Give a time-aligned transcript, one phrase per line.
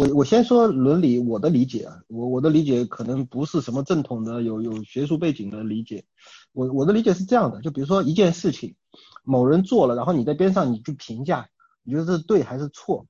[0.00, 6.06] 我我先说伦理，我的理解啊，我我的理解可能不是什么正统的有有学术背景的理解，
[6.52, 8.76] 我我的理解是这样的，就比如说一件事情，
[9.24, 11.50] 某人做了，然后你在边上你去评价，
[11.82, 13.04] 你觉得是对还是错？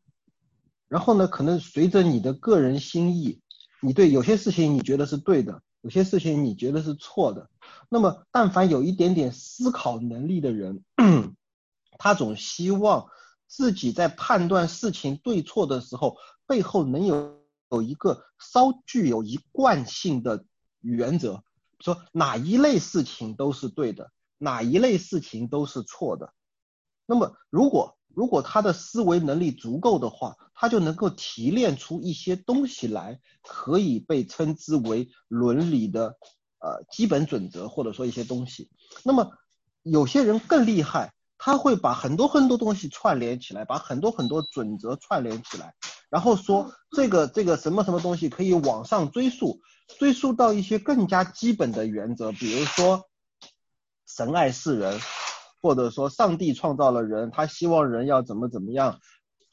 [0.89, 3.39] 然后呢，可能随着你的个人心意，
[3.81, 7.49] 你对有些事情你觉得是对的，有些事情你觉得是错的。
[7.89, 10.83] 那么，但凡有一点点思考能力的人，
[11.99, 13.07] 他总希望
[13.47, 16.17] 自己在判断事情对错的时候，
[16.51, 20.45] 背后能有有一个稍具有一贯性的
[20.81, 21.45] 原则，
[21.79, 26.35] 说哪一类事情都是对的，哪一类事情都是错的。
[27.07, 36.17] 那么，如果如果他的思维能力足够的话，他就能够提炼出一些东西来，可以被称之为伦理的
[36.59, 38.69] 呃基本准则，或者说一些东西。
[39.05, 39.31] 那么
[39.85, 45.77] 有些人更厉害，他会把很多很多东西串联起来，把很多很多准则串联起来，
[46.11, 49.61] 然后说这个这个什么什么东西可以往上追溯，
[49.99, 53.09] 追溯到一些更加基本的原则，比如说
[54.07, 55.01] 神爱世人。
[55.63, 58.99] 或者说上帝创造了人，他希望人要怎么怎么样，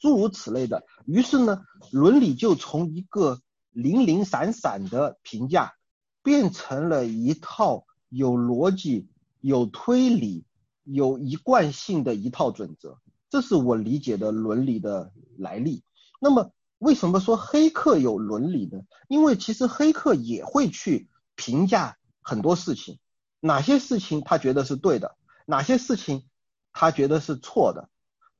[0.00, 0.86] 诸如此类的。
[1.04, 1.60] 于是呢，
[1.92, 5.74] 伦理就从一个零零散散的评价，
[6.22, 9.10] 变成了一套有逻辑、
[9.42, 10.46] 有推理、
[10.82, 12.98] 有一贯性的一套准则。
[13.28, 15.82] 这是我理解的伦理的来历。
[16.18, 18.80] 那么，为什么说黑客有伦理呢？
[19.08, 22.98] 因为其实黑客也会去评价很多事情，
[23.40, 25.16] 哪些事情他觉得是对的。
[25.46, 26.24] 哪些事情
[26.72, 27.88] 他觉得是错的？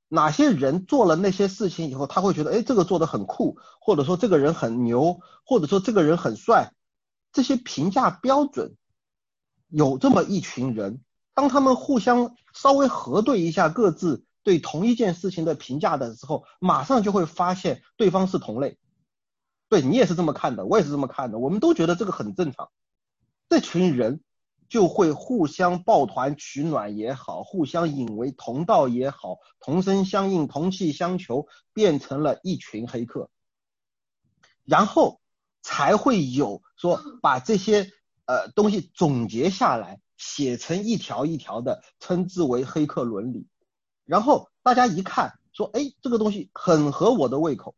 [0.08, 6.72] 哪些人做了那些事情以后，他会觉得，哎，这个做的很酷，或者说这个人很牛，或者说这个人很帅。
[7.30, 8.76] 这些评价标准
[9.68, 11.02] 有这么一群人，
[11.34, 18.78] 当他们互相稍微核对一下各自对同一件事情的评价的时候，马上就会发现对方是同类。
[19.68, 22.70] 对你也是这么看的，我也是这么看的，我们都觉得这个很正常。
[23.50, 24.22] 这群人。
[24.70, 33.30] 就会互相抱团取暖也好，互相引为同道也好，同声相应、同气相求，变成了一群黑客，
[34.66, 35.22] 然后
[35.62, 37.90] 才会有说把这些
[38.26, 43.46] 呃东西总结下来，写成一条一条的，称之为黑客伦理。
[44.08, 47.74] 然后大家一看，说哎，这个东西很合我的胃口。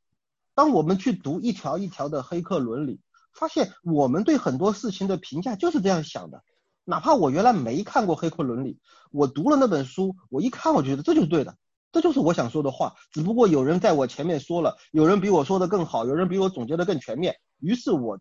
[0.54, 3.00] 当我们去读一条一条的黑客伦理，
[3.34, 6.44] 发现我们对很多事情的评价就是这样想的。
[6.84, 8.74] 哪怕我原来没看过《黑客伦理》，
[9.10, 11.56] 我读了那本书，我一看，我觉得这就是对的，
[11.90, 12.94] 这就是我想说的话。
[13.10, 18.20] 只不过有人在我前面说了，有人比我说的更好，有人比我总结的更全面，于是我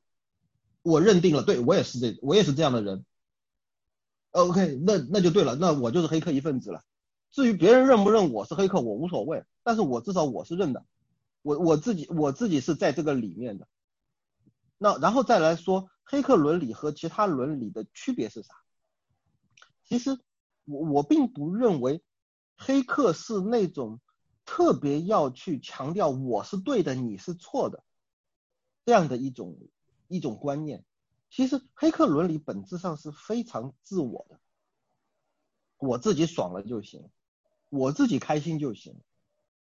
[0.81, 3.05] 我认定了，对我也是这，我也是这样的人。
[4.31, 6.81] OK，那那就对了，那我就是黑客一份子了。
[7.31, 10.85] 至于别人认不认我是黑客，我无所谓，但是我至少我是认的，
[11.41, 13.67] 我我自己我自己是在这个里面的。
[14.77, 15.89] 那然后再来说。
[16.11, 18.55] 黑客伦理和其他伦理的区别是啥？
[19.83, 20.19] 其实
[20.65, 22.01] 我我并不认为
[22.57, 24.01] 黑客是那种
[24.43, 27.83] 特别要去强调我是对的，你是错的
[28.87, 29.55] 这样的一种
[30.07, 30.83] 一种观念。
[31.29, 34.39] 其实黑客伦理本质上是非常自我的，
[35.77, 37.07] 我自己爽了就行，
[37.69, 38.99] 我自己开心就行。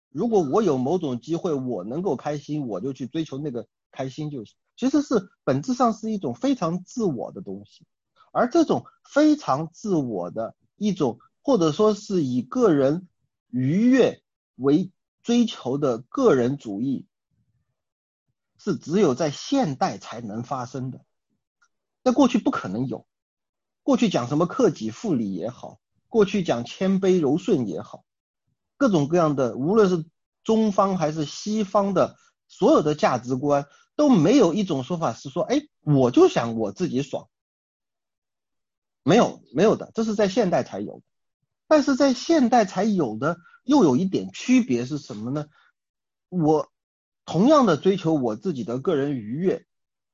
[0.10, 4.56] 如果我有某种机会，我能够开心，我就去追求那个开心就行。
[4.76, 7.86] 其实是本质上是一种非常自我的东西，
[8.32, 13.08] 而这种非常自我的一种，或者说是以个人
[13.50, 14.22] 愉悦
[14.56, 14.92] 为
[15.24, 17.08] 追求的个人主义，
[18.58, 21.04] 是只有在现代才能发生的，
[22.04, 23.08] 在过去不可能有。
[23.84, 28.04] 过去讲什么克己复礼也好，过去讲谦卑柔顺也好，
[28.78, 30.06] 各种各样的，无论是
[30.44, 32.16] 中方还是西方的
[32.48, 33.68] 所有的价值观。
[33.98, 37.30] 都没有一种说法是说，哎，我就想我自己爽，
[39.02, 41.02] 没有没有的，这是在现代才有，
[41.68, 45.48] 但是在现代才有的又有一点区别是什么呢？
[46.30, 46.72] 我
[47.26, 49.66] 同样的追求我自己的个人愉悦，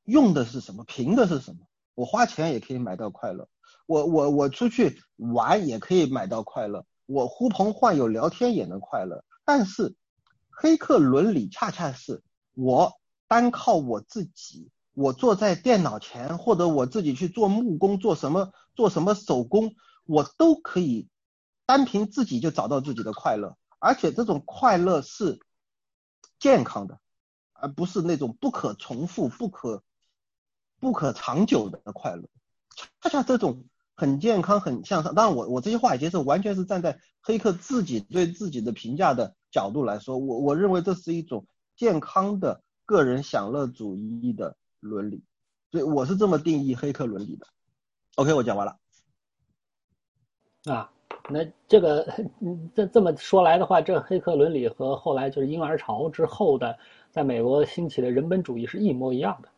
[0.05, 0.85] 用的是什么？
[0.85, 1.67] 凭的是什么？
[1.93, 3.49] 我花钱也可以买到快乐，
[3.85, 9.95] 我我我出去玩也可以买到快乐，我呼朋唤友聊天也能快乐，但是
[10.49, 12.21] 黑客伦理恰恰是
[12.53, 12.99] 我。
[13.25, 19.73] 单靠我自己，我坐在电脑前，或者我自己去做木工，做什么做什么手工，
[20.05, 21.07] 我都可以
[21.65, 25.39] 单凭自己就找到自己的快乐，而且这种快乐是
[26.37, 26.99] 健康的，
[27.53, 29.81] 而不是那种不可重复、不可
[30.79, 32.29] 不可长久的快乐。
[33.01, 33.65] 恰恰这种
[34.03, 35.15] 很健康、很向上。
[35.15, 41.45] 当然，我我这些话已经是完全是站在黑客自己对自己的评价的角度来说，我我认为这是一种
[41.77, 42.61] 健康的。
[42.85, 45.23] 个人享乐主义的伦理，
[45.71, 47.47] 所以我是这么定义黑客伦理的。
[48.15, 48.77] OK，我讲完了。
[50.65, 50.91] 啊，
[51.29, 52.05] 那这个
[52.75, 56.77] 这这么说来的话，这黑客伦理和后来就是婴儿潮之后的
[57.09, 59.49] 在美国兴起的人本主义是一模一样的。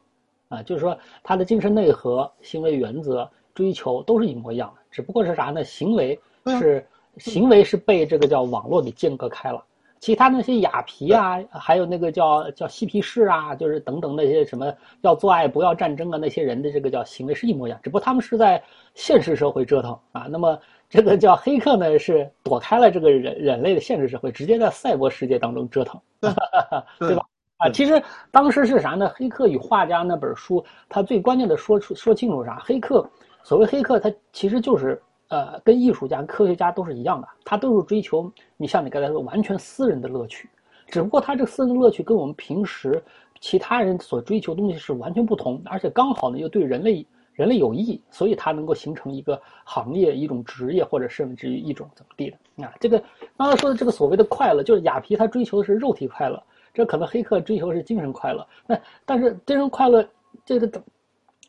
[0.50, 5.63] 啊，就是说他的精神内核、行为原则、追求都是一模一样的，只不过是啥呢？
[5.63, 6.86] 行为是
[7.18, 9.63] 行为是被这个叫网络给间隔开了。
[10.02, 14.72] 其他那些雅皮啊，还有那个叫叫嬉皮士啊，就是等等那些什么
[15.02, 18.62] 要做爱不要战争啊，那些人的这个叫行为是一模一样，只不过他们是在
[18.94, 20.28] 现实社会折腾啊。
[20.30, 20.60] 那么
[20.90, 26.00] 这个叫黑客呢，是躲开了这个人人类的现实社会，直接在赛博世界当中折腾，
[27.00, 27.25] 对吧？
[27.57, 29.07] 啊，其实当时是啥呢？
[29.16, 32.62] 《黑客与画家》那本书，它最关键的说出说清楚啥？
[32.63, 33.10] 黑客，
[33.45, 40.50] 所谓黑客，他其实就是呃，跟艺术家、科学家都是一样的，他都是追求你像你刚才说完全私人的乐趣，
[40.88, 43.00] 只不过他这个私人的乐趣跟我们平时
[43.39, 52.74] 其他人所追求东西是完全不同，而且刚好呢又对人类人类有益，所以它能够形成一个行业、一种职业，或者甚至于一种怎么地的啊？
[52.80, 53.00] 这个
[53.38, 56.42] 刚才说的这个所谓的快乐，就是雅皮他追求的是肉体快乐。
[56.74, 58.75] 这可能黑客追求的是精神快乐，那
[59.06, 60.03] 但是精神快乐
[60.44, 60.68] 这个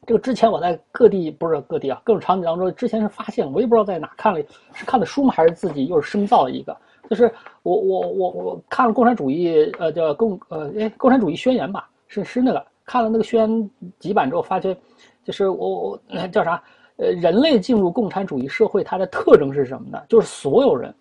[0.06, 4.40] 这个之前我在各地不是各地啊各种场景当中之前是发现，我也不知道在哪看了，
[4.72, 5.32] 是看的书吗？
[5.34, 6.76] 还是自己又是生造了一个？
[7.10, 7.32] 就是
[7.62, 14.76] 我我我我看了共产主义呃叫共呃哎共产主义宣言吧，是是那个看了那个宣言几版之后，发觉
[15.24, 16.00] 就是我我
[16.32, 16.62] 叫啥
[16.96, 20.02] 呃人类进入共产主义社会它的特征是什么呢？
[20.08, 20.94] 就是所有人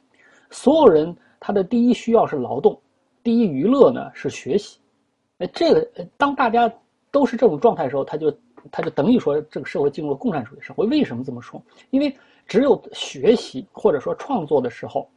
[0.50, 2.80] 所有人他的第一需要是劳动。
[3.24, 4.78] 第一娱乐呢是学习，
[5.40, 5.88] 哎，这个
[6.18, 6.72] 当大家
[7.10, 8.32] 都是这种状态的时候，他就
[8.72, 10.86] 他就等于说这个社会进入了共产主义社会。
[10.88, 11.62] 为什么这么说？
[11.90, 12.16] 因为
[12.48, 15.10] 只有学习或者说创作的时候，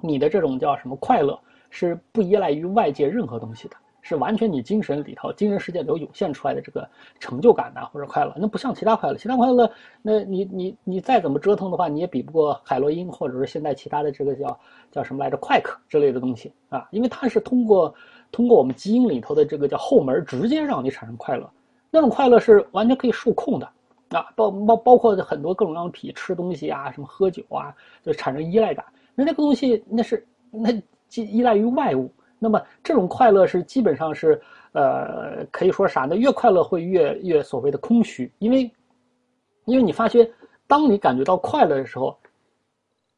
[0.00, 1.38] 你的这种叫什么快乐
[1.70, 3.76] 是不依赖于外界任何东西的。
[4.06, 6.86] 是完全你精神里头、精神世界里头涌现出来的这个
[7.18, 9.16] 成就感呐，或者快乐，那不像其他快乐。
[9.16, 9.70] 其他快乐，
[10.02, 14.60] 那你你你再怎么折腾的话，你也比不过海洛因，或者是现在其他的这个叫
[14.90, 16.86] 叫什么来着，快克之类的东西啊。
[16.90, 17.94] 因为它是通过
[18.30, 21.50] 通过我们基因里头的这个叫后门，直接让你产生快乐。
[21.94, 23.70] 那种快乐是完全可以受控的
[24.08, 28.84] 啊，包包包括很多各种各样的皮，吃东西啊，什么喝酒啊，就产生依赖感。
[29.14, 30.72] 那那个东西，那是那
[31.14, 32.12] 依赖于外物。
[32.40, 34.42] 那么这种快乐是基本上是，
[34.72, 36.16] 呃，可以说啥呢？
[36.16, 38.68] 越快乐会越越所谓的空虚，因为，
[39.64, 40.28] 因为你发现，
[40.66, 42.18] 当你感觉到快乐的时候，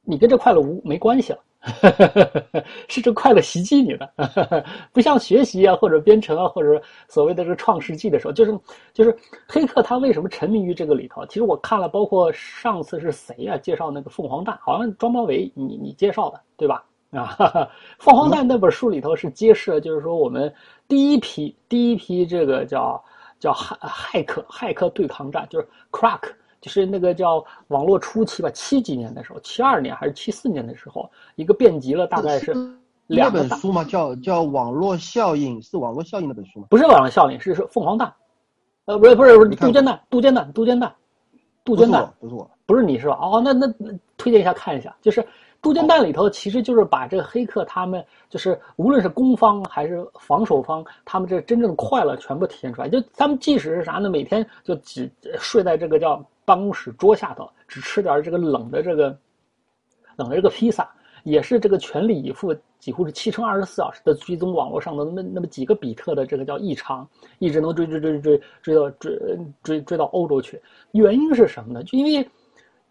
[0.03, 1.39] 你跟这快乐无没关系了，
[2.89, 8.59] 是这快乐袭击你的，不像学习啊或者编程啊或者所谓的这个创世纪的时候，就是
[8.93, 9.17] 就是
[9.49, 11.27] 黑客他为什么沉迷于这个里头？
[11.27, 16.85] 其实我看了，包括上次是谁啊介绍那个凤凰蛋，好像庄包伟你你介绍的对吧？
[17.11, 17.69] 啊，
[17.99, 20.53] 凤凰蛋那本书里头是揭示了，就是说我们
[20.87, 23.03] 第一批第一批这个叫
[23.41, 26.21] 叫骇骇客骇客对抗战，就是 crack，
[26.61, 32.55] 就是那个叫网络初期吧，七几年的时候，七二年还是七四年的时候，一个遍及了大概是
[33.07, 33.85] 两本书吗？
[33.85, 36.67] 叫叫网络效应，是网络效应那本书吗？
[36.71, 38.13] 不是网络效应，是是凤凰蛋，
[38.87, 40.95] 呃，不是不是不是杜鹃蛋，杜鹃蛋，杜鹃蛋，
[41.65, 43.19] 杜鹃蛋，不是我，不是你是吧？
[43.21, 43.67] 哦，那那
[44.17, 45.27] 推荐一下看一下，就是。
[45.63, 52.89] 杜鹃蛋里头其实就是把这个黑客他们就是无论是攻方还是防守方，他们这真正的快乐全部体现出来。
[52.89, 54.09] 就他们即使是啥呢？
[54.09, 55.11] 每天就只
[55.41, 59.19] 睡在这个叫办公室桌下头，只吃点这个冷的这个
[60.17, 60.89] 冷的这个披萨，
[61.25, 67.07] 也是这个全力以赴，几乎是七乘二十四小时的追踪网络上的那那么几个比特的这个叫异常，
[67.39, 70.59] 一直能追追追追追到追追追到欧洲去。
[70.93, 71.83] 原因是什么呢？
[71.85, 72.27] 就因为。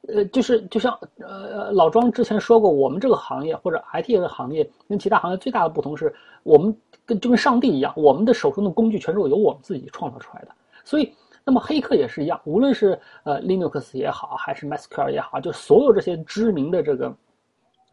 [0.07, 10.49] 呃，就是就像呃老庄之前说过，我们这个行业或者 IT 的行业跟其他行业最大的不同是，我们跟就跟上帝一样，我们的手中的工具全是由我们自己创造出来的。
[10.83, 11.11] 所以，
[11.45, 17.15] 那么黑客也是一样，无论是呃 Linux 也好，还是 MySQL 也好，就所有这些知名的这个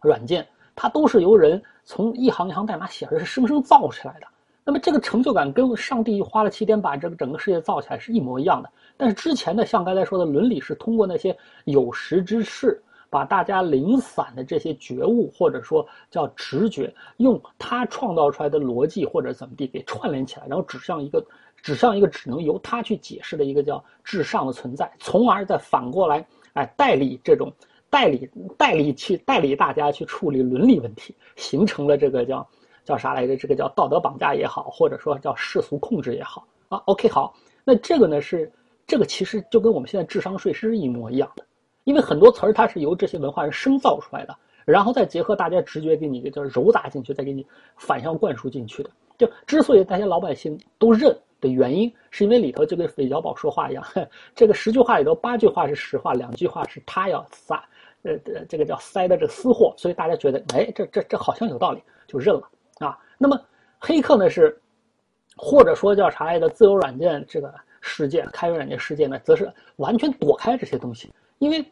[0.01, 4.27] 软件，它都是由人从一行一行代码写出来，是生生造起来的。
[4.65, 8.71] 那么这个成就感跟上帝花了七天把这个整个世界造起来是一模一样的。
[8.97, 12.81] 但是之前的像刚才说的伦理是通过那些有识之士，
[13.11, 21.23] 把大家零散的这些觉悟或者说叫直觉，用他创造出来的逻辑或者怎么地给串联起来，然后指向一个
[21.63, 27.51] 指向一个只能由他去解释的一个叫至上的存在，从而再反过来哎代理这种
[27.89, 28.29] 代理
[28.59, 32.47] 代理去代理大家去处理伦理问题，形成了这个叫
[32.85, 33.37] 叫啥来着？
[33.37, 36.83] 这个叫道德绑架也好，或者说叫世俗控制也好啊。
[36.87, 37.33] OK，好，
[37.65, 38.53] 那这个呢是。
[38.85, 41.47] 这个其实就跟我们现在智商税是一模一样的，
[41.85, 47.47] 因为很多词儿它是由这些文化人生造出来的，然后再结合大家直觉给你一个叫揉杂进去，再给你
[47.79, 48.91] 反向灌输进去的。
[49.17, 53.85] 就之所以大家老百姓都认的原因，是因为里头就跟韦小宝说话一样，
[54.35, 57.63] 这个十句话里头八句话是实话，两句话是他要撒，
[58.05, 58.17] 呃，
[58.49, 62.99] 这个叫塞的这私货，所以大家觉得，哎，这这这好像有道理，就认了啊。
[63.19, 63.39] 那么
[63.79, 64.59] 黑客呢是，
[65.37, 71.63] 或者说叫啥来的自由软件这个世界，开源软件世界呢，则是完全躲开这些东西，因为。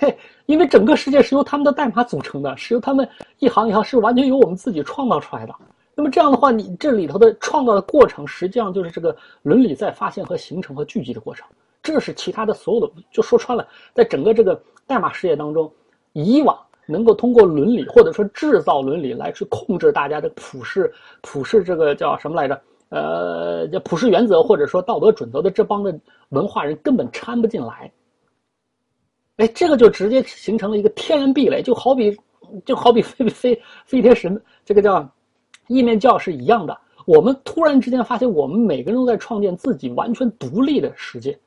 [0.00, 3.08] 嘿，因为整个世界是由他们的代码组成的，是由他们
[3.38, 5.54] 一行一行，是完全由我们自己创造出来的。
[5.98, 11.44] 那么这样的话，你这里头的创造的过程，实际上就是这个伦理在发现和形成和聚集的过程。
[11.82, 15.68] 这是其他的所有的，就说穿了，在整个这个代码世界当中，
[16.12, 20.88] 以往能够通过伦理或者说制造伦理来去控制大家的普世
[21.20, 22.60] 普世这个叫什么来着？
[22.90, 25.92] 呃，叫普世原则或者说道德准则的这帮的
[26.28, 27.92] 文化人根本掺不进来。
[29.38, 32.16] 哎，这个就直接形成了一个天然壁垒，就好比，
[32.64, 35.10] 就好比飞飞飞天神这个叫
[35.68, 36.76] 意面教是一样的。
[37.06, 41.38] 我们突然之间发现，我们每个人都在创建自己完全独立的世界，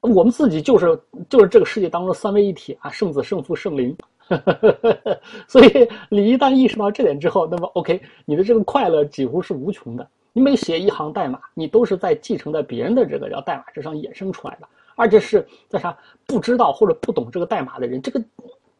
[0.00, 3.96] 我们自己就是就是这个世界当中三位一体啊，圣子、圣父、圣灵。
[5.46, 10.06] 所以你一旦意识到这点之后，那么 OK，你的这个快乐几乎是无穷的。
[10.32, 14.68] 你每写一行代码，你都是在继承在别人的这个叫代码之上衍生出来的。
[14.96, 18.22] 而且是在啥不知道或者不懂这个代码的人，这个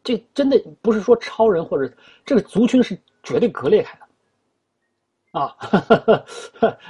[0.03, 1.91] 这真的不是说超人或者
[2.25, 4.06] 这个族群是绝对割裂开的
[5.31, 5.55] 啊，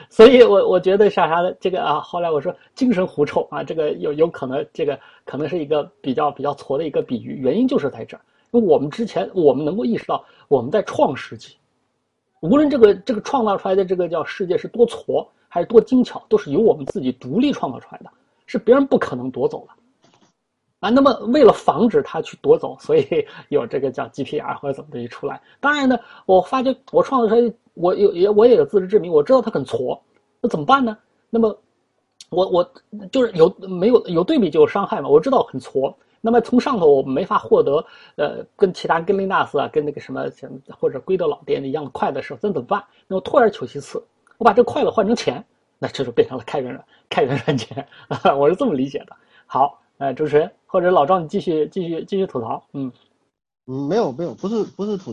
[0.09, 11.55] 所以我我觉得啥啥的这个啊，后来我说精神狐臭啊，这个有有可能这个可能是一个比较比较矬的一个比喻，原因就是在这儿，因为我们之前我们能够意识到我们在创世纪，
[12.41, 18.09] 无论这个这个创造出来的这个叫世界是多矬还是多精巧，都是由我们自己独立创造出来的。
[18.49, 19.73] 是别人不可能夺走的，
[20.79, 23.05] 啊，那么为了防止他去夺走，所以
[23.49, 25.41] 有这个叫 GPR 或者怎么的一出来。
[25.59, 29.99] 当然呢，我发觉我创造出来，我有也我也有自知之明，我知道它很矬，
[30.41, 30.97] 那怎么办呢？
[31.29, 31.57] 那么
[32.29, 32.71] 我我
[33.11, 35.07] 就是有没有有对比就有伤害嘛？
[35.07, 37.83] 我知道很矬，那么从上头我没法获得
[38.15, 40.25] 呃跟其他跟林纳斯啊跟那个什么
[40.79, 42.83] 或者圭德老爹一样的快的时候，那怎么办？
[43.07, 44.03] 那我退而求其次，
[44.37, 45.43] 我把这快乐换成钱。
[45.79, 47.87] 那这就变成了开源软开源软件，
[48.35, 49.15] 我是这么理解的。
[49.45, 52.63] 好，呃，主持人或者老赵，你继续继续继续吐槽。
[52.73, 52.91] 嗯
[53.67, 55.03] 嗯，没有没有，不是不是吐。